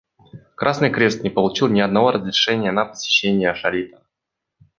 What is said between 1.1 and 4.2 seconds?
не получил ни одного разрешения на посещение Шалита.